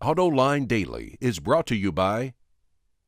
AutoLine 0.00 0.68
Daily 0.68 1.18
is 1.20 1.40
brought 1.40 1.66
to 1.66 1.74
you 1.74 1.90
by 1.90 2.34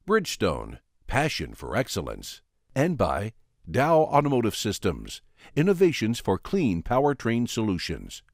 Bridgestone, 0.08 0.80
passion 1.06 1.54
for 1.54 1.76
excellence, 1.76 2.42
and 2.74 2.98
by 2.98 3.32
Dow 3.70 4.00
Automotive 4.00 4.56
Systems, 4.56 5.22
innovations 5.54 6.18
for 6.18 6.36
clean 6.36 6.82
powertrain 6.82 7.48
solutions. 7.48 8.24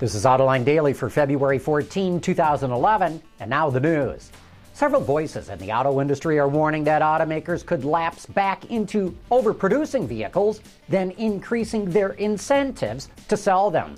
This 0.00 0.16
is 0.16 0.24
Autoline 0.24 0.64
Daily 0.64 0.92
for 0.92 1.08
February 1.08 1.60
14, 1.60 2.20
2011, 2.20 3.22
and 3.38 3.48
now 3.48 3.70
the 3.70 3.78
news. 3.78 4.32
Several 4.74 5.00
voices 5.00 5.48
in 5.48 5.60
the 5.60 5.70
auto 5.70 6.00
industry 6.00 6.40
are 6.40 6.48
warning 6.48 6.82
that 6.82 7.02
automakers 7.02 7.64
could 7.64 7.84
lapse 7.84 8.26
back 8.26 8.64
into 8.64 9.16
overproducing 9.30 10.08
vehicles, 10.08 10.60
then 10.88 11.12
increasing 11.12 11.88
their 11.88 12.14
incentives 12.14 13.10
to 13.28 13.36
sell 13.36 13.70
them. 13.70 13.94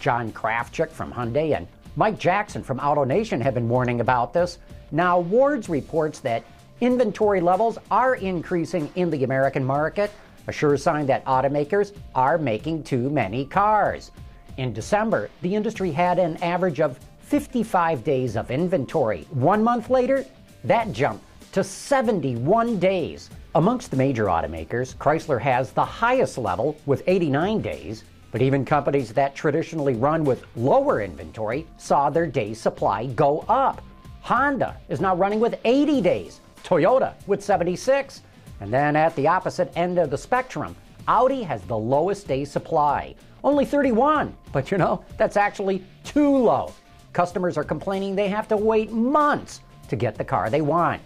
John 0.00 0.32
Krafcik 0.32 0.90
from 0.90 1.12
Hyundai 1.12 1.56
and 1.56 1.68
Mike 1.94 2.18
Jackson 2.18 2.62
from 2.62 2.78
AutoNation 2.78 3.40
have 3.42 3.52
been 3.52 3.68
warning 3.68 4.00
about 4.00 4.32
this. 4.32 4.58
Now, 4.92 5.18
Wards 5.18 5.68
reports 5.68 6.20
that 6.20 6.42
inventory 6.80 7.40
levels 7.40 7.76
are 7.90 8.14
increasing 8.14 8.90
in 8.94 9.10
the 9.10 9.24
American 9.24 9.62
market, 9.62 10.10
a 10.46 10.52
sure 10.52 10.76
sign 10.78 11.04
that 11.06 11.24
automakers 11.26 11.94
are 12.14 12.38
making 12.38 12.84
too 12.84 13.10
many 13.10 13.44
cars. 13.44 14.10
In 14.56 14.72
December, 14.72 15.28
the 15.42 15.54
industry 15.54 15.92
had 15.92 16.18
an 16.18 16.38
average 16.42 16.80
of 16.80 16.98
55 17.20 18.02
days 18.04 18.36
of 18.36 18.50
inventory. 18.50 19.26
One 19.30 19.62
month 19.62 19.90
later, 19.90 20.24
that 20.64 20.92
jumped 20.92 21.24
to 21.52 21.62
71 21.62 22.78
days. 22.78 23.28
Amongst 23.54 23.90
the 23.90 23.98
major 23.98 24.24
automakers, 24.26 24.96
Chrysler 24.96 25.40
has 25.40 25.72
the 25.72 25.84
highest 25.84 26.38
level 26.38 26.78
with 26.86 27.02
89 27.06 27.60
days, 27.60 28.04
but 28.32 28.42
even 28.42 28.64
companies 28.64 29.12
that 29.12 29.36
traditionally 29.36 29.94
run 29.94 30.24
with 30.24 30.44
lower 30.56 31.02
inventory 31.02 31.66
saw 31.76 32.10
their 32.10 32.26
day 32.26 32.54
supply 32.54 33.06
go 33.08 33.44
up. 33.48 33.82
Honda 34.22 34.76
is 34.88 35.00
now 35.00 35.14
running 35.14 35.38
with 35.38 35.60
80 35.64 36.00
days, 36.00 36.40
Toyota 36.64 37.14
with 37.26 37.44
76. 37.44 38.22
And 38.60 38.72
then 38.72 38.96
at 38.96 39.14
the 39.16 39.28
opposite 39.28 39.70
end 39.76 39.98
of 39.98 40.10
the 40.10 40.18
spectrum, 40.18 40.74
Audi 41.06 41.42
has 41.42 41.60
the 41.62 41.76
lowest 41.76 42.26
day 42.26 42.44
supply, 42.44 43.14
only 43.44 43.64
31. 43.64 44.34
But 44.52 44.70
you 44.70 44.78
know, 44.78 45.04
that's 45.18 45.36
actually 45.36 45.84
too 46.04 46.36
low. 46.36 46.72
Customers 47.12 47.58
are 47.58 47.64
complaining 47.64 48.16
they 48.16 48.28
have 48.28 48.48
to 48.48 48.56
wait 48.56 48.90
months 48.90 49.60
to 49.88 49.96
get 49.96 50.16
the 50.16 50.24
car 50.24 50.48
they 50.48 50.62
want. 50.62 51.02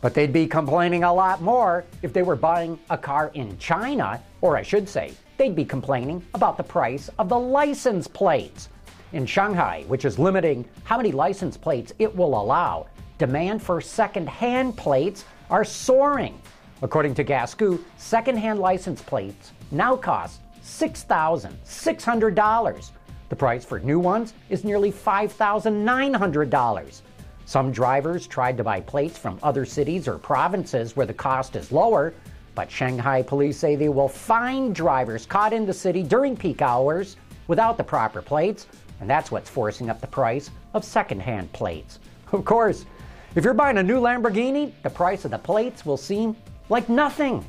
But 0.00 0.14
they'd 0.14 0.32
be 0.32 0.46
complaining 0.46 1.04
a 1.04 1.12
lot 1.12 1.42
more 1.42 1.84
if 2.02 2.12
they 2.12 2.22
were 2.22 2.36
buying 2.36 2.78
a 2.88 2.96
car 2.96 3.30
in 3.34 3.58
China, 3.58 4.22
or 4.40 4.56
I 4.56 4.62
should 4.62 4.88
say, 4.88 5.12
they'd 5.36 5.56
be 5.56 5.64
complaining 5.64 6.24
about 6.34 6.56
the 6.56 6.62
price 6.62 7.10
of 7.18 7.28
the 7.28 7.38
license 7.38 8.06
plates. 8.06 8.68
In 9.12 9.26
Shanghai, 9.26 9.84
which 9.86 10.04
is 10.04 10.18
limiting 10.18 10.64
how 10.84 10.96
many 10.96 11.12
license 11.12 11.56
plates 11.56 11.92
it 11.98 12.16
will 12.16 12.40
allow, 12.40 12.86
demand 13.18 13.62
for 13.62 13.80
second-hand 13.80 14.76
plates 14.76 15.24
are 15.50 15.64
soaring. 15.64 16.40
According 16.82 17.14
to 17.14 17.24
Gasgoo, 17.24 17.82
second-hand 17.96 18.58
license 18.58 19.00
plates 19.02 19.52
now 19.70 19.96
cost 19.96 20.40
$6,600. 20.64 22.90
The 23.28 23.36
price 23.36 23.64
for 23.64 23.78
new 23.80 24.00
ones 24.00 24.34
is 24.48 24.64
nearly 24.64 24.92
$5,900. 24.92 27.00
Some 27.46 27.72
drivers 27.72 28.26
tried 28.26 28.56
to 28.56 28.64
buy 28.64 28.80
plates 28.80 29.18
from 29.18 29.38
other 29.42 29.66
cities 29.66 30.08
or 30.08 30.18
provinces 30.18 30.96
where 30.96 31.06
the 31.06 31.14
cost 31.14 31.56
is 31.56 31.70
lower, 31.70 32.14
but 32.54 32.70
Shanghai 32.70 33.22
police 33.22 33.58
say 33.58 33.76
they 33.76 33.88
will 33.88 34.08
fine 34.08 34.72
drivers 34.72 35.26
caught 35.26 35.52
in 35.52 35.66
the 35.66 35.72
city 35.72 36.02
during 36.02 36.36
peak 36.36 36.62
hours 36.62 37.16
without 37.48 37.76
the 37.76 37.84
proper 37.84 38.22
plates, 38.22 38.66
and 39.00 39.10
that's 39.10 39.30
what's 39.30 39.50
forcing 39.50 39.90
up 39.90 40.00
the 40.00 40.06
price 40.06 40.50
of 40.72 40.84
secondhand 40.84 41.52
plates. 41.52 41.98
Of 42.32 42.44
course, 42.44 42.86
if 43.34 43.44
you're 43.44 43.54
buying 43.54 43.78
a 43.78 43.82
new 43.82 44.00
Lamborghini, 44.00 44.72
the 44.82 44.90
price 44.90 45.24
of 45.24 45.32
the 45.32 45.38
plates 45.38 45.84
will 45.84 45.96
seem 45.96 46.36
like 46.68 46.88
nothing. 46.88 47.44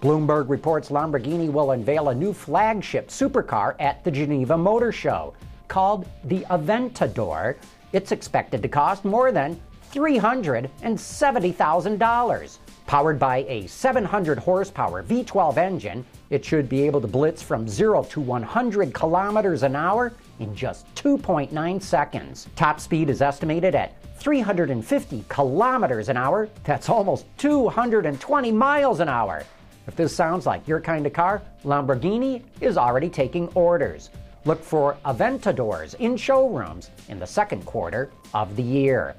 Bloomberg 0.00 0.48
reports 0.48 0.90
Lamborghini 0.90 1.50
will 1.50 1.72
unveil 1.72 2.10
a 2.10 2.14
new 2.14 2.32
flagship 2.32 3.08
supercar 3.08 3.74
at 3.80 4.04
the 4.04 4.10
Geneva 4.10 4.56
Motor 4.56 4.92
Show 4.92 5.34
called 5.66 6.06
the 6.24 6.40
Aventador. 6.50 7.56
It's 7.92 8.12
expected 8.12 8.62
to 8.62 8.68
cost 8.68 9.04
more 9.04 9.32
than 9.32 9.60
$370,000. 9.92 12.58
Powered 12.94 13.18
by 13.18 13.38
a 13.48 13.66
700 13.66 14.38
horsepower 14.38 15.02
V12 15.02 15.56
engine, 15.56 16.06
it 16.30 16.44
should 16.44 16.68
be 16.68 16.86
able 16.86 17.00
to 17.00 17.08
blitz 17.08 17.42
from 17.42 17.66
0 17.66 18.04
to 18.04 18.20
100 18.20 18.94
kilometers 18.94 19.64
an 19.64 19.74
hour 19.74 20.12
in 20.38 20.54
just 20.54 20.86
2.9 20.94 21.82
seconds. 21.82 22.46
Top 22.54 22.78
speed 22.78 23.10
is 23.10 23.20
estimated 23.20 23.74
at 23.74 24.00
350 24.20 25.24
kilometers 25.28 26.08
an 26.08 26.16
hour. 26.16 26.48
That's 26.62 26.88
almost 26.88 27.26
220 27.38 28.52
miles 28.52 29.00
an 29.00 29.08
hour. 29.08 29.42
If 29.88 29.96
this 29.96 30.14
sounds 30.14 30.46
like 30.46 30.68
your 30.68 30.80
kind 30.80 31.04
of 31.04 31.12
car, 31.12 31.42
Lamborghini 31.64 32.44
is 32.60 32.78
already 32.78 33.08
taking 33.08 33.48
orders. 33.56 34.10
Look 34.44 34.62
for 34.62 34.96
Aventadors 35.04 35.96
in 35.96 36.16
showrooms 36.16 36.90
in 37.08 37.18
the 37.18 37.26
second 37.26 37.66
quarter 37.66 38.12
of 38.34 38.54
the 38.54 38.62
year. 38.62 39.16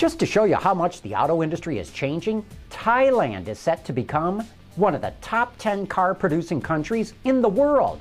Just 0.00 0.18
to 0.20 0.24
show 0.24 0.44
you 0.44 0.54
how 0.54 0.72
much 0.72 1.02
the 1.02 1.14
auto 1.14 1.42
industry 1.42 1.78
is 1.78 1.90
changing, 1.90 2.42
Thailand 2.70 3.48
is 3.48 3.58
set 3.58 3.84
to 3.84 3.92
become 3.92 4.42
one 4.76 4.94
of 4.94 5.02
the 5.02 5.12
top 5.20 5.54
10 5.58 5.86
car 5.88 6.14
producing 6.14 6.58
countries 6.58 7.12
in 7.24 7.42
the 7.42 7.48
world. 7.50 8.00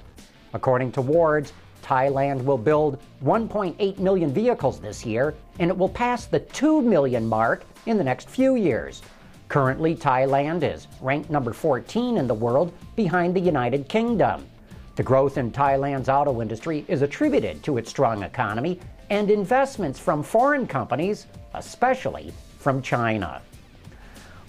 According 0.54 0.94
to 0.94 1.02
Wards, 1.02 1.52
Thailand 1.84 2.42
will 2.46 2.58
build 2.58 3.00
1.8 3.26 4.00
million 4.00 4.34
vehicles 4.34 4.80
this 4.80 5.06
year, 5.06 5.36
and 5.60 5.70
it 5.70 5.78
will 5.78 5.90
pass 5.90 6.26
the 6.26 6.40
2 6.40 6.82
million 6.82 7.28
mark 7.28 7.66
in 7.86 7.98
the 7.98 8.04
next 8.06 8.30
few 8.30 8.56
years. 8.56 9.02
Currently, 9.50 9.94
Thailand 9.98 10.64
is 10.64 10.88
ranked 11.02 11.30
number 11.30 11.52
14 11.52 12.16
in 12.16 12.28
the 12.28 12.34
world 12.34 12.72
behind 12.96 13.36
the 13.36 13.42
United 13.42 13.90
Kingdom. 13.90 14.48
The 14.96 15.04
growth 15.04 15.38
in 15.38 15.52
Thailand's 15.52 16.08
auto 16.08 16.42
industry 16.42 16.86
is 16.88 17.02
attributed 17.02 17.62
to 17.64 17.78
its 17.78 17.90
strong 17.90 18.24
economy 18.24 18.80
and 19.10 19.30
investments 19.30 20.00
from 20.00 20.24
foreign 20.24 20.66
companies, 20.66 21.26
especially 21.54 22.34
from 22.58 22.82
China. 22.82 23.42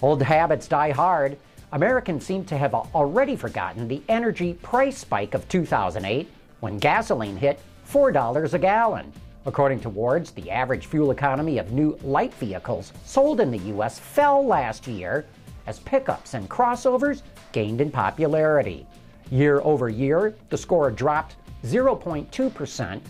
Old 0.01 0.21
habits 0.21 0.67
die 0.67 0.91
hard. 0.91 1.37
Americans 1.71 2.25
seem 2.25 2.43
to 2.45 2.57
have 2.57 2.73
already 2.73 3.35
forgotten 3.35 3.87
the 3.87 4.01
energy 4.09 4.53
price 4.55 4.97
spike 4.97 5.33
of 5.33 5.47
2008 5.47 6.29
when 6.59 6.77
gasoline 6.77 7.37
hit 7.37 7.59
$4 7.89 8.53
a 8.53 8.59
gallon. 8.59 9.11
According 9.45 9.79
to 9.81 9.89
Wards, 9.89 10.31
the 10.31 10.51
average 10.51 10.85
fuel 10.85 11.11
economy 11.11 11.57
of 11.57 11.71
new 11.71 11.97
light 12.03 12.33
vehicles 12.35 12.93
sold 13.05 13.39
in 13.39 13.51
the 13.51 13.57
U.S. 13.57 13.97
fell 13.97 14.45
last 14.45 14.87
year 14.87 15.25
as 15.65 15.79
pickups 15.79 16.33
and 16.33 16.49
crossovers 16.49 17.21
gained 17.51 17.81
in 17.81 17.89
popularity. 17.91 18.85
Year 19.31 19.61
over 19.61 19.89
year, 19.89 20.35
the 20.49 20.57
score 20.57 20.91
dropped 20.91 21.35
0.2% 21.63 23.01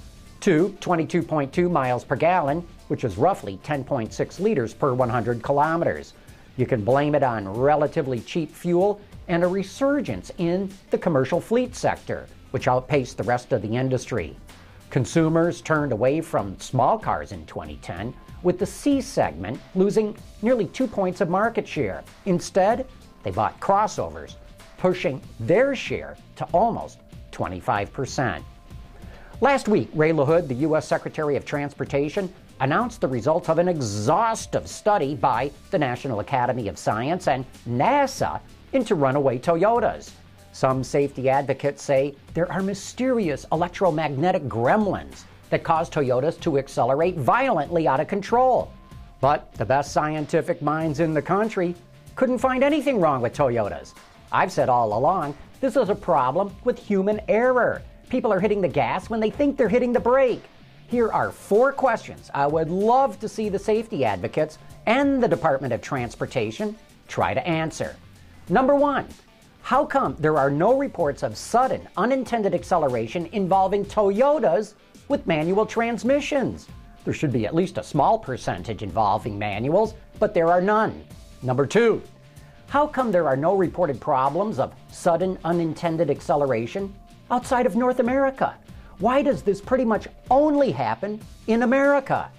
to 0.41 0.75
22.2 0.81 1.71
miles 1.71 2.03
per 2.03 2.15
gallon, 2.15 2.67
which 2.87 3.03
is 3.03 3.17
roughly 3.17 3.59
10.6 3.63 4.39
liters 4.39 4.73
per 4.73 4.93
100 4.93 5.41
kilometers. 5.41 6.13
You 6.57 6.65
can 6.65 6.83
blame 6.83 7.15
it 7.15 7.23
on 7.23 7.47
relatively 7.47 8.19
cheap 8.19 8.53
fuel 8.53 8.99
and 9.27 9.43
a 9.43 9.47
resurgence 9.47 10.31
in 10.37 10.69
the 10.89 10.97
commercial 10.97 11.39
fleet 11.39 11.75
sector, 11.75 12.27
which 12.51 12.67
outpaced 12.67 13.17
the 13.17 13.23
rest 13.23 13.53
of 13.53 13.61
the 13.61 13.75
industry. 13.75 14.35
Consumers 14.89 15.61
turned 15.61 15.93
away 15.93 16.19
from 16.19 16.59
small 16.59 16.99
cars 16.99 17.31
in 17.31 17.45
2010, 17.45 18.13
with 18.43 18.59
the 18.59 18.65
C 18.65 18.99
segment 18.99 19.59
losing 19.75 20.17
nearly 20.41 20.65
two 20.65 20.87
points 20.87 21.21
of 21.21 21.29
market 21.29 21.67
share. 21.67 22.03
Instead, 22.25 22.85
they 23.23 23.31
bought 23.31 23.59
crossovers, 23.59 24.35
pushing 24.77 25.21
their 25.39 25.75
share 25.75 26.17
to 26.35 26.43
almost 26.51 26.99
25%. 27.31 28.43
Last 29.41 29.67
week, 29.67 29.89
Ray 29.95 30.11
LaHood, 30.11 30.47
the 30.47 30.53
U.S. 30.69 30.87
Secretary 30.87 31.35
of 31.35 31.45
Transportation, 31.45 32.31
announced 32.59 33.01
the 33.01 33.07
results 33.07 33.49
of 33.49 33.57
an 33.57 33.67
exhaustive 33.67 34.67
study 34.67 35.15
by 35.15 35.49
the 35.71 35.79
National 35.79 36.19
Academy 36.19 36.67
of 36.67 36.77
Science 36.77 37.27
and 37.27 37.43
NASA 37.67 38.39
into 38.73 38.93
runaway 38.93 39.39
Toyotas. 39.39 40.11
Some 40.51 40.83
safety 40.83 41.27
advocates 41.27 41.81
say 41.81 42.13
there 42.35 42.51
are 42.51 42.61
mysterious 42.61 43.47
electromagnetic 43.51 44.43
gremlins 44.43 45.23
that 45.49 45.63
cause 45.63 45.89
Toyotas 45.89 46.39
to 46.41 46.59
accelerate 46.59 47.17
violently 47.17 47.87
out 47.87 47.99
of 47.99 48.07
control. 48.07 48.71
But 49.21 49.51
the 49.55 49.65
best 49.65 49.91
scientific 49.91 50.61
minds 50.61 50.99
in 50.99 51.15
the 51.15 51.21
country 51.21 51.73
couldn't 52.15 52.37
find 52.37 52.63
anything 52.63 53.01
wrong 53.01 53.23
with 53.23 53.33
Toyotas. 53.33 53.95
I've 54.31 54.51
said 54.51 54.69
all 54.69 54.95
along 54.95 55.35
this 55.61 55.75
is 55.77 55.89
a 55.89 55.95
problem 55.95 56.55
with 56.63 56.77
human 56.77 57.19
error. 57.27 57.81
People 58.11 58.33
are 58.33 58.41
hitting 58.41 58.59
the 58.59 58.67
gas 58.67 59.09
when 59.09 59.21
they 59.21 59.29
think 59.29 59.55
they're 59.55 59.69
hitting 59.69 59.93
the 59.93 59.99
brake. 60.01 60.43
Here 60.87 61.09
are 61.13 61.31
four 61.31 61.71
questions 61.71 62.29
I 62.33 62.45
would 62.45 62.69
love 62.69 63.17
to 63.21 63.29
see 63.29 63.47
the 63.47 63.57
safety 63.57 64.03
advocates 64.03 64.57
and 64.85 65.23
the 65.23 65.29
Department 65.29 65.71
of 65.71 65.81
Transportation 65.81 66.75
try 67.07 67.33
to 67.33 67.47
answer. 67.47 67.95
Number 68.49 68.75
one, 68.75 69.07
how 69.61 69.85
come 69.85 70.17
there 70.19 70.37
are 70.37 70.51
no 70.51 70.77
reports 70.77 71.23
of 71.23 71.37
sudden 71.37 71.87
unintended 71.95 72.53
acceleration 72.53 73.27
involving 73.27 73.85
Toyotas 73.85 74.73
with 75.07 75.25
manual 75.25 75.65
transmissions? 75.65 76.67
There 77.05 77.13
should 77.13 77.31
be 77.31 77.45
at 77.45 77.55
least 77.55 77.77
a 77.77 77.83
small 77.83 78.19
percentage 78.19 78.83
involving 78.83 79.39
manuals, 79.39 79.93
but 80.19 80.33
there 80.33 80.51
are 80.51 80.59
none. 80.59 81.05
Number 81.43 81.65
two, 81.65 82.01
how 82.67 82.87
come 82.87 83.09
there 83.09 83.29
are 83.29 83.37
no 83.37 83.55
reported 83.55 84.01
problems 84.01 84.59
of 84.59 84.75
sudden 84.91 85.37
unintended 85.45 86.09
acceleration 86.09 86.93
outside 87.31 87.65
of 87.65 87.75
North 87.75 87.99
America? 87.99 88.53
Why 88.99 89.23
does 89.23 89.41
this 89.41 89.61
pretty 89.61 89.85
much 89.85 90.07
only 90.29 90.71
happen 90.71 91.19
in 91.47 91.63
America? 91.63 92.29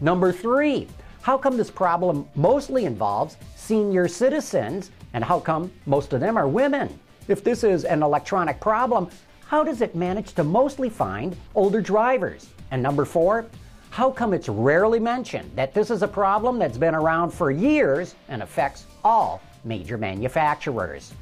Number 0.00 0.32
three, 0.32 0.86
how 1.20 1.36
come 1.36 1.56
this 1.56 1.70
problem 1.70 2.26
mostly 2.36 2.84
involves 2.84 3.36
senior 3.56 4.06
citizens 4.06 4.92
and 5.12 5.24
how 5.24 5.40
come 5.40 5.72
most 5.84 6.12
of 6.12 6.20
them 6.20 6.38
are 6.38 6.48
women? 6.48 6.98
If 7.28 7.42
this 7.42 7.64
is 7.64 7.84
an 7.84 8.02
electronic 8.02 8.60
problem, 8.60 9.08
how 9.46 9.64
does 9.64 9.80
it 9.80 9.96
manage 9.96 10.34
to 10.34 10.44
mostly 10.44 10.88
find 10.88 11.36
older 11.54 11.80
drivers? 11.80 12.48
And 12.70 12.82
number 12.82 13.04
four, 13.04 13.46
how 13.90 14.10
come 14.10 14.32
it's 14.32 14.48
rarely 14.48 15.00
mentioned 15.00 15.50
that 15.56 15.74
this 15.74 15.90
is 15.90 16.02
a 16.02 16.08
problem 16.08 16.58
that's 16.58 16.78
been 16.78 16.94
around 16.94 17.30
for 17.30 17.50
years 17.50 18.14
and 18.28 18.42
affects 18.42 18.86
all 19.02 19.40
major 19.64 19.98
manufacturers? 19.98 21.12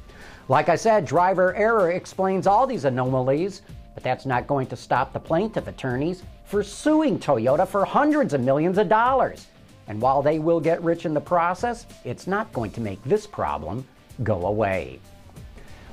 Like 0.47 0.69
I 0.69 0.75
said, 0.75 1.05
driver 1.05 1.55
error 1.55 1.91
explains 1.91 2.45
all 2.45 2.67
these 2.67 2.85
anomalies, 2.85 3.63
but 3.95 4.03
that's 4.03 4.27
not 4.27 4.45
going 4.45 4.67
to 4.67 4.75
stop 4.75 5.11
the 5.11 5.19
plaintiff 5.19 5.67
attorneys 5.67 6.21
for 6.45 6.61
suing 6.61 7.17
Toyota 7.17 7.67
for 7.67 7.83
hundreds 7.83 8.33
of 8.33 8.41
millions 8.41 8.77
of 8.77 8.87
dollars. 8.87 9.47
And 9.87 9.99
while 9.99 10.21
they 10.21 10.37
will 10.37 10.59
get 10.59 10.83
rich 10.83 11.05
in 11.05 11.15
the 11.15 11.21
process, 11.21 11.87
it's 12.03 12.27
not 12.27 12.53
going 12.53 12.71
to 12.71 12.81
make 12.81 13.03
this 13.03 13.25
problem 13.25 13.87
go 14.23 14.45
away. 14.45 14.99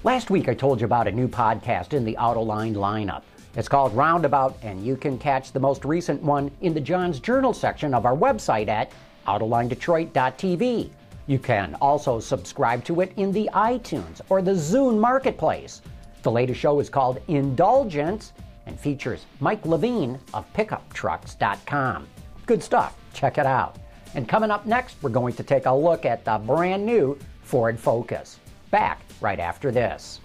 Last 0.04 0.30
week, 0.30 0.48
I 0.48 0.54
told 0.54 0.80
you 0.80 0.84
about 0.84 1.08
a 1.08 1.12
new 1.12 1.28
podcast 1.28 1.94
in 1.94 2.04
the 2.04 2.16
Autoline 2.16 2.74
lineup. 2.74 3.22
It's 3.54 3.68
called 3.68 3.94
Roundabout, 3.94 4.58
and 4.62 4.84
you 4.84 4.96
can 4.96 5.18
catch 5.18 5.52
the 5.52 5.60
most 5.60 5.84
recent 5.84 6.22
one 6.22 6.50
in 6.60 6.74
the 6.74 6.80
John's 6.80 7.20
Journal 7.20 7.54
section 7.54 7.94
of 7.94 8.04
our 8.04 8.16
website 8.16 8.68
at 8.68 8.90
AutolineDetroit.tv. 9.26 10.90
You 11.26 11.38
can 11.38 11.74
also 11.80 12.18
subscribe 12.20 12.84
to 12.84 13.00
it 13.00 13.12
in 13.16 13.32
the 13.32 13.48
iTunes 13.54 14.20
or 14.28 14.42
the 14.42 14.52
Zune 14.52 14.98
Marketplace. 14.98 15.82
The 16.22 16.30
latest 16.30 16.60
show 16.60 16.80
is 16.80 16.88
called 16.88 17.20
Indulgence 17.28 18.32
and 18.66 18.78
features 18.78 19.26
Mike 19.40 19.64
Levine 19.66 20.18
of 20.34 20.52
PickupTrucks.com. 20.54 22.06
Good 22.46 22.62
stuff. 22.62 22.96
Check 23.12 23.38
it 23.38 23.46
out. 23.46 23.76
And 24.14 24.28
coming 24.28 24.50
up 24.50 24.66
next, 24.66 24.96
we're 25.02 25.10
going 25.10 25.34
to 25.34 25.42
take 25.42 25.66
a 25.66 25.74
look 25.74 26.04
at 26.04 26.24
the 26.24 26.38
brand 26.38 26.84
new 26.84 27.18
Ford 27.42 27.78
Focus. 27.78 28.38
Back 28.70 29.00
right 29.20 29.40
after 29.40 29.70
this. 29.70 30.20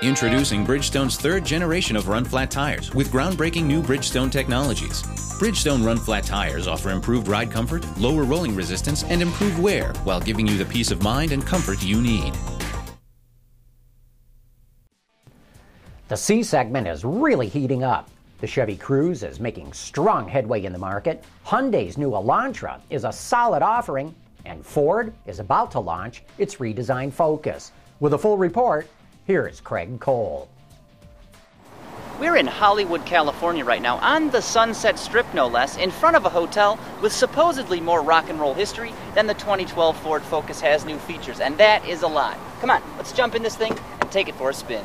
Introducing 0.00 0.64
Bridgestone's 0.64 1.16
third 1.16 1.44
generation 1.44 1.96
of 1.96 2.06
run 2.06 2.24
flat 2.24 2.52
tires 2.52 2.94
with 2.94 3.10
groundbreaking 3.10 3.64
new 3.64 3.82
Bridgestone 3.82 4.30
technologies. 4.30 5.02
Bridgestone 5.40 5.84
run 5.84 5.96
flat 5.96 6.22
tires 6.22 6.68
offer 6.68 6.90
improved 6.90 7.26
ride 7.26 7.50
comfort, 7.50 7.84
lower 7.98 8.22
rolling 8.22 8.54
resistance, 8.54 9.02
and 9.02 9.20
improved 9.20 9.58
wear 9.58 9.92
while 10.04 10.20
giving 10.20 10.46
you 10.46 10.56
the 10.56 10.64
peace 10.64 10.92
of 10.92 11.02
mind 11.02 11.32
and 11.32 11.44
comfort 11.44 11.82
you 11.82 12.00
need. 12.00 12.32
The 16.06 16.16
C 16.16 16.44
segment 16.44 16.86
is 16.86 17.04
really 17.04 17.48
heating 17.48 17.82
up. 17.82 18.08
The 18.40 18.46
Chevy 18.46 18.76
Cruze 18.76 19.28
is 19.28 19.40
making 19.40 19.72
strong 19.72 20.28
headway 20.28 20.64
in 20.64 20.72
the 20.72 20.78
market. 20.78 21.24
Hyundai's 21.44 21.98
new 21.98 22.10
Elantra 22.10 22.80
is 22.88 23.02
a 23.02 23.10
solid 23.10 23.62
offering, 23.64 24.14
and 24.44 24.64
Ford 24.64 25.12
is 25.26 25.40
about 25.40 25.72
to 25.72 25.80
launch 25.80 26.22
its 26.38 26.54
redesigned 26.54 27.12
Focus. 27.12 27.72
With 27.98 28.14
a 28.14 28.18
full 28.18 28.38
report, 28.38 28.86
here's 29.28 29.60
Craig 29.60 30.00
Cole. 30.00 30.48
We're 32.18 32.36
in 32.36 32.46
Hollywood, 32.46 33.04
California 33.04 33.62
right 33.62 33.82
now, 33.82 33.98
on 33.98 34.30
the 34.30 34.40
Sunset 34.40 34.98
Strip 34.98 35.26
no 35.34 35.46
less, 35.46 35.76
in 35.76 35.90
front 35.90 36.16
of 36.16 36.24
a 36.24 36.30
hotel 36.30 36.78
with 37.02 37.12
supposedly 37.12 37.78
more 37.78 38.00
rock 38.00 38.30
and 38.30 38.40
roll 38.40 38.54
history 38.54 38.94
than 39.14 39.26
the 39.26 39.34
2012 39.34 39.98
Ford 39.98 40.22
Focus 40.22 40.62
has 40.62 40.86
new 40.86 40.96
features, 41.00 41.40
and 41.40 41.58
that 41.58 41.86
is 41.86 42.00
a 42.00 42.08
lot. 42.08 42.38
Come 42.62 42.70
on, 42.70 42.82
let's 42.96 43.12
jump 43.12 43.34
in 43.34 43.42
this 43.42 43.54
thing 43.54 43.78
and 44.00 44.10
take 44.10 44.30
it 44.30 44.34
for 44.34 44.48
a 44.48 44.54
spin. 44.54 44.84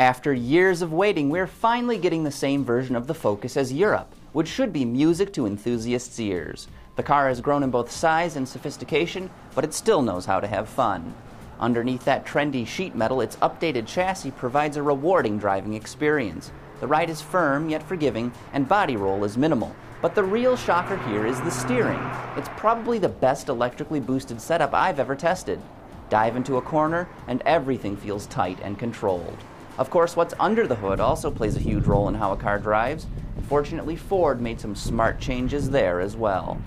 After 0.00 0.32
years 0.32 0.80
of 0.80 0.94
waiting, 0.94 1.28
we're 1.28 1.46
finally 1.46 1.98
getting 1.98 2.24
the 2.24 2.30
same 2.30 2.64
version 2.64 2.96
of 2.96 3.06
the 3.06 3.14
Focus 3.14 3.58
as 3.58 3.70
Europe, 3.70 4.10
which 4.32 4.48
should 4.48 4.72
be 4.72 4.86
music 4.86 5.34
to 5.34 5.46
enthusiasts' 5.46 6.18
ears. 6.18 6.68
The 6.96 7.02
car 7.02 7.28
has 7.28 7.42
grown 7.42 7.62
in 7.62 7.70
both 7.70 7.90
size 7.90 8.36
and 8.36 8.48
sophistication, 8.48 9.28
but 9.54 9.64
it 9.64 9.74
still 9.74 10.00
knows 10.00 10.24
how 10.24 10.40
to 10.40 10.46
have 10.46 10.66
fun. 10.66 11.14
Underneath 11.60 12.06
that 12.06 12.24
trendy 12.24 12.66
sheet 12.66 12.94
metal, 12.94 13.20
its 13.20 13.36
updated 13.36 13.86
chassis 13.86 14.30
provides 14.30 14.78
a 14.78 14.82
rewarding 14.82 15.38
driving 15.38 15.74
experience. 15.74 16.50
The 16.80 16.86
ride 16.86 17.10
is 17.10 17.20
firm 17.20 17.68
yet 17.68 17.82
forgiving, 17.82 18.32
and 18.54 18.66
body 18.66 18.96
roll 18.96 19.24
is 19.24 19.36
minimal. 19.36 19.76
But 20.00 20.14
the 20.14 20.24
real 20.24 20.56
shocker 20.56 20.96
here 21.08 21.26
is 21.26 21.38
the 21.42 21.50
steering. 21.50 22.00
It's 22.34 22.48
probably 22.56 22.98
the 22.98 23.10
best 23.10 23.50
electrically 23.50 24.00
boosted 24.00 24.40
setup 24.40 24.72
I've 24.72 25.00
ever 25.00 25.14
tested. 25.14 25.60
Dive 26.08 26.34
into 26.34 26.56
a 26.56 26.62
corner, 26.62 27.08
and 27.28 27.42
everything 27.44 27.98
feels 27.98 28.26
tight 28.26 28.58
and 28.62 28.78
controlled. 28.78 29.38
Of 29.76 29.90
course, 29.90 30.16
what's 30.16 30.34
under 30.40 30.66
the 30.66 30.76
hood 30.76 31.00
also 31.00 31.30
plays 31.30 31.56
a 31.56 31.60
huge 31.60 31.84
role 31.84 32.08
in 32.08 32.14
how 32.14 32.32
a 32.32 32.36
car 32.36 32.58
drives. 32.58 33.06
Fortunately, 33.48 33.96
Ford 33.96 34.40
made 34.40 34.60
some 34.60 34.74
smart 34.74 35.20
changes 35.20 35.68
there 35.68 36.00
as 36.00 36.16
well. 36.16 36.58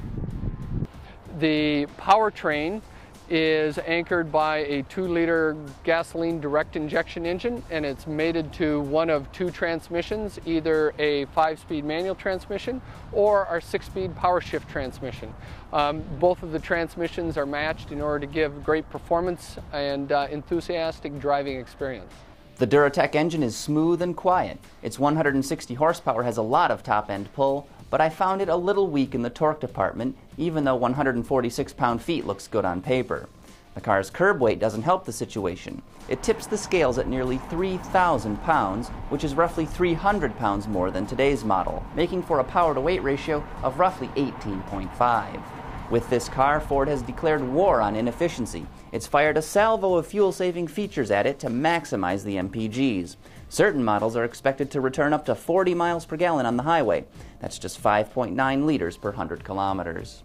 The 1.40 1.88
powertrain 1.98 2.82
is 3.30 3.78
anchored 3.86 4.30
by 4.30 4.58
a 4.58 4.82
2 4.84 5.08
liter 5.08 5.56
gasoline 5.86 6.42
direct 6.42 6.76
injection 6.76 7.26
engine 7.26 7.64
and 7.70 7.86
it's 7.86 8.08
mated 8.08 8.52
to 8.54 8.82
one 8.82 9.10
of 9.10 9.32
two 9.32 9.50
transmissions, 9.50 10.38
either 10.46 10.94
a 11.00 11.26
5 11.26 11.60
speed 11.60 11.86
manual 11.86 12.16
transmission 12.16 12.82
or 13.14 13.46
our 13.46 13.62
6 13.62 13.86
speed 13.86 14.16
power 14.18 14.42
shift 14.42 14.68
transmission. 14.68 15.34
Um, 15.72 16.04
both 16.20 16.44
of 16.44 16.52
the 16.52 16.60
transmissions 16.60 17.38
are 17.38 17.46
matched 17.46 17.92
in 17.92 18.02
order 18.02 18.26
to 18.26 18.34
give 18.34 18.62
great 18.66 18.90
performance 18.90 19.58
and 19.72 20.12
uh, 20.12 20.28
enthusiastic 20.30 21.20
driving 21.20 21.58
experience. 21.58 22.12
The 22.58 22.68
Duratec 22.68 23.16
engine 23.16 23.44
is 23.44 23.56
smooth 23.56 24.02
and 24.02 24.18
quiet. 24.18 24.60
Its 24.82 25.00
160 25.00 25.76
horsepower 25.76 26.24
has 26.24 26.36
a 26.36 26.42
lot 26.42 26.72
of 26.72 26.84
top 26.84 27.10
end 27.10 27.32
pull, 27.32 27.70
but 27.90 28.02
I 28.02 28.10
found 28.10 28.42
it 28.42 28.50
a 28.50 28.56
little 28.56 28.88
weak 28.88 29.16
in 29.16 29.22
the 29.22 29.30
torque 29.30 29.60
department, 29.60 30.16
even 30.38 30.64
though 30.64 30.76
146 30.76 31.74
pound 31.74 32.02
feet 32.02 32.26
looks 32.26 32.48
good 32.48 32.66
on 32.66 32.82
paper. 32.82 33.28
The 33.76 33.82
car's 33.82 34.10
curb 34.10 34.42
weight 34.42 34.60
doesn't 34.60 34.82
help 34.82 35.06
the 35.06 35.14
situation. 35.14 35.82
It 36.10 36.24
tips 36.24 36.48
the 36.48 36.58
scales 36.58 36.98
at 36.98 37.08
nearly 37.08 37.38
3,000 37.50 38.38
pounds, 38.44 38.90
which 39.10 39.24
is 39.24 39.36
roughly 39.36 39.66
300 39.66 40.36
pounds 40.38 40.68
more 40.68 40.92
than 40.92 41.06
today's 41.06 41.46
model, 41.46 41.84
making 41.96 42.24
for 42.24 42.40
a 42.40 42.44
power 42.44 42.74
to 42.74 42.82
weight 42.82 43.04
ratio 43.04 43.44
of 43.64 43.80
roughly 43.80 44.08
18.5. 44.16 45.42
With 45.92 46.10
this 46.10 46.28
car, 46.28 46.60
Ford 46.60 46.88
has 46.88 47.02
declared 47.02 47.42
war 47.42 47.80
on 47.80 47.96
inefficiency. 47.96 48.66
It's 48.92 49.06
fired 49.06 49.38
a 49.38 49.42
salvo 49.44 49.96
of 49.96 50.08
fuel 50.08 50.32
saving 50.32 50.68
features 50.68 51.12
at 51.12 51.28
it 51.28 51.38
to 51.40 51.48
maximize 51.48 52.24
the 52.24 52.38
MPGs. 52.38 53.18
Certain 53.48 53.84
models 53.84 54.16
are 54.16 54.24
expected 54.24 54.72
to 54.72 54.82
return 54.82 55.14
up 55.14 55.26
to 55.26 55.36
40 55.36 55.76
miles 55.76 56.06
per 56.06 56.18
gallon 56.18 56.48
on 56.48 56.58
the 56.58 56.64
highway. 56.64 57.06
That's 57.40 57.60
just 57.60 57.82
5.9 57.82 58.66
liters 58.66 58.98
per 58.98 59.10
100 59.10 59.44
kilometers. 59.44 60.24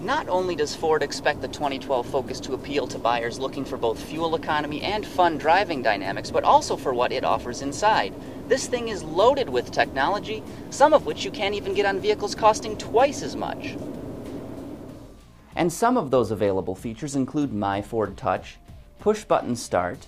Not 0.00 0.28
only 0.28 0.56
does 0.56 0.74
Ford 0.74 1.02
expect 1.02 1.42
the 1.42 1.48
2012 1.48 2.08
Focus 2.08 2.40
to 2.40 2.54
appeal 2.54 2.88
to 2.88 2.98
buyers 2.98 3.38
looking 3.38 3.64
for 3.64 3.76
both 3.76 4.02
fuel 4.02 4.34
economy 4.34 4.80
and 4.82 5.06
fun 5.06 5.38
driving 5.38 5.82
dynamics, 5.82 6.30
but 6.30 6.42
also 6.42 6.76
for 6.76 6.92
what 6.92 7.12
it 7.12 7.22
offers 7.22 7.62
inside. 7.62 8.14
This 8.48 8.66
thing 8.66 8.88
is 8.88 9.04
loaded 9.04 9.48
with 9.48 9.70
technology, 9.70 10.42
some 10.70 10.92
of 10.92 11.06
which 11.06 11.24
you 11.24 11.30
can't 11.30 11.54
even 11.54 11.74
get 11.74 11.86
on 11.86 12.00
vehicles 12.00 12.34
costing 12.34 12.76
twice 12.78 13.22
as 13.22 13.36
much. 13.36 13.76
And 15.60 15.70
some 15.70 15.98
of 15.98 16.10
those 16.10 16.30
available 16.30 16.74
features 16.74 17.14
include 17.14 17.52
My 17.52 17.82
Ford 17.82 18.16
Touch, 18.16 18.56
push 18.98 19.24
button 19.24 19.54
start, 19.54 20.06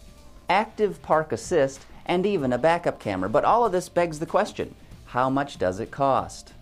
active 0.49 1.03
park 1.03 1.31
assist, 1.31 1.85
and 2.07 2.25
even 2.25 2.55
a 2.55 2.59
backup 2.59 2.99
camera. 2.99 3.29
But 3.29 3.45
all 3.45 3.67
of 3.67 3.71
this 3.71 3.91
begs 3.91 4.19
the 4.19 4.25
question 4.25 4.75
how 5.09 5.29
much 5.29 5.59
does 5.59 5.79
it 5.79 5.91
cost? 5.91 6.55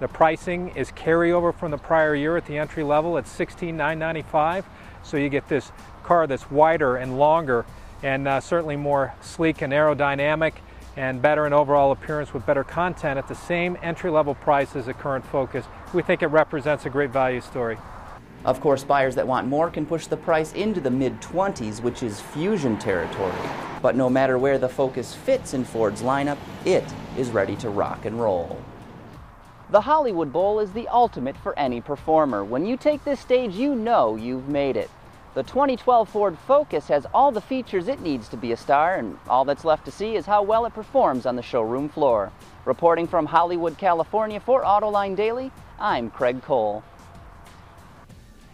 The 0.00 0.08
pricing 0.08 0.70
is 0.74 0.90
carryover 0.90 1.54
from 1.54 1.70
the 1.70 1.78
prior 1.78 2.16
year 2.16 2.36
at 2.36 2.44
the 2.46 2.58
entry 2.58 2.82
level 2.82 3.18
at 3.18 3.28
16,995. 3.28 4.66
So 5.04 5.16
you 5.16 5.28
get 5.28 5.48
this 5.48 5.70
car 6.02 6.26
that's 6.26 6.50
wider 6.50 6.96
and 6.96 7.20
longer 7.20 7.66
and 8.02 8.26
uh, 8.26 8.40
certainly 8.40 8.74
more 8.74 9.14
sleek 9.20 9.62
and 9.62 9.72
aerodynamic 9.72 10.54
and 10.96 11.22
better 11.22 11.46
in 11.46 11.52
overall 11.52 11.92
appearance 11.92 12.34
with 12.34 12.44
better 12.44 12.64
content 12.64 13.16
at 13.16 13.28
the 13.28 13.36
same 13.36 13.78
entry 13.80 14.10
level 14.10 14.34
price 14.34 14.74
as 14.74 14.86
the 14.86 14.94
current 14.94 15.24
Focus. 15.24 15.64
We 15.94 16.02
think 16.02 16.24
it 16.24 16.26
represents 16.26 16.84
a 16.84 16.90
great 16.90 17.10
value 17.10 17.40
story. 17.40 17.78
Of 18.44 18.60
course, 18.60 18.84
buyers 18.84 19.16
that 19.16 19.26
want 19.26 19.48
more 19.48 19.68
can 19.68 19.84
push 19.84 20.06
the 20.06 20.16
price 20.16 20.52
into 20.52 20.80
the 20.80 20.90
mid 20.90 21.20
20s, 21.20 21.82
which 21.82 22.02
is 22.02 22.20
fusion 22.20 22.78
territory. 22.78 23.32
But 23.82 23.96
no 23.96 24.08
matter 24.08 24.38
where 24.38 24.58
the 24.58 24.68
Focus 24.68 25.14
fits 25.14 25.54
in 25.54 25.64
Ford's 25.64 26.02
lineup, 26.02 26.38
it 26.64 26.84
is 27.16 27.30
ready 27.30 27.56
to 27.56 27.68
rock 27.68 28.04
and 28.04 28.20
roll. 28.20 28.60
The 29.70 29.82
Hollywood 29.82 30.32
Bowl 30.32 30.60
is 30.60 30.72
the 30.72 30.88
ultimate 30.88 31.36
for 31.36 31.58
any 31.58 31.80
performer. 31.80 32.44
When 32.44 32.64
you 32.64 32.76
take 32.76 33.04
this 33.04 33.20
stage, 33.20 33.54
you 33.54 33.74
know 33.74 34.16
you've 34.16 34.48
made 34.48 34.76
it. 34.76 34.90
The 35.34 35.42
2012 35.42 36.08
Ford 36.08 36.38
Focus 36.46 36.88
has 36.88 37.06
all 37.12 37.30
the 37.30 37.40
features 37.40 37.86
it 37.86 38.00
needs 38.00 38.28
to 38.28 38.36
be 38.36 38.52
a 38.52 38.56
star, 38.56 38.96
and 38.96 39.18
all 39.28 39.44
that's 39.44 39.64
left 39.64 39.84
to 39.84 39.90
see 39.90 40.16
is 40.16 40.26
how 40.26 40.42
well 40.42 40.64
it 40.64 40.74
performs 40.74 41.26
on 41.26 41.36
the 41.36 41.42
showroom 41.42 41.88
floor. 41.88 42.32
Reporting 42.64 43.06
from 43.06 43.26
Hollywood, 43.26 43.76
California 43.76 44.40
for 44.40 44.62
Autoline 44.62 45.14
Daily, 45.14 45.52
I'm 45.78 46.10
Craig 46.10 46.42
Cole. 46.42 46.82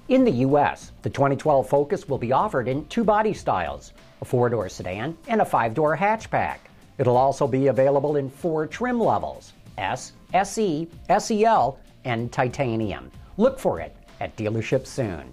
In 0.08 0.24
the 0.24 0.30
U.S., 0.30 0.92
the 1.00 1.08
2012 1.08 1.66
Focus 1.66 2.08
will 2.08 2.18
be 2.18 2.30
offered 2.30 2.68
in 2.68 2.86
two 2.88 3.04
body 3.04 3.32
styles 3.32 3.92
a 4.20 4.24
four 4.24 4.50
door 4.50 4.68
sedan 4.68 5.16
and 5.28 5.40
a 5.40 5.44
five 5.44 5.72
door 5.72 5.96
hatchback. 5.96 6.58
It'll 6.98 7.16
also 7.16 7.46
be 7.46 7.68
available 7.68 8.16
in 8.16 8.28
four 8.28 8.66
trim 8.66 9.00
levels 9.00 9.54
S, 9.78 10.12
SE, 10.34 10.88
SEL, 11.18 11.78
and 12.04 12.30
titanium. 12.30 13.10
Look 13.38 13.58
for 13.58 13.80
it 13.80 13.96
at 14.20 14.36
dealerships 14.36 14.88
soon. 14.88 15.32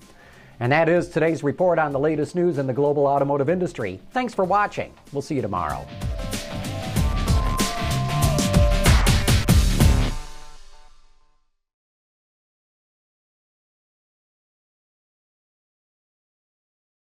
And 0.62 0.72
that 0.72 0.88
is 0.88 1.10
today's 1.10 1.44
report 1.44 1.78
on 1.78 1.92
the 1.92 2.00
latest 2.00 2.36
news 2.36 2.58
in 2.58 2.66
the 2.66 2.74
global 2.74 3.08
automotive 3.08 3.50
industry. 3.50 4.00
Thanks 4.12 4.34
for 4.34 4.46
watching. 4.46 4.94
We'll 5.12 5.22
see 5.22 5.36
you 5.36 5.42
tomorrow. 5.42 5.86